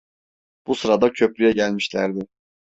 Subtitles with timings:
[0.67, 2.27] Bu sırada Köprü’ye gelmişlerdi.